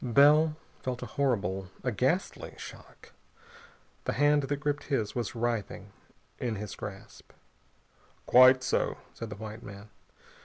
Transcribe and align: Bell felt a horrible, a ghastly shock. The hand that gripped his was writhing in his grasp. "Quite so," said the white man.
Bell 0.03 0.57
felt 0.81 1.03
a 1.03 1.05
horrible, 1.05 1.69
a 1.83 1.91
ghastly 1.91 2.55
shock. 2.57 3.11
The 4.05 4.13
hand 4.13 4.41
that 4.41 4.57
gripped 4.57 4.85
his 4.85 5.13
was 5.13 5.35
writhing 5.35 5.91
in 6.39 6.55
his 6.55 6.73
grasp. 6.73 7.31
"Quite 8.25 8.63
so," 8.63 8.97
said 9.13 9.29
the 9.29 9.35
white 9.35 9.61
man. 9.61 9.91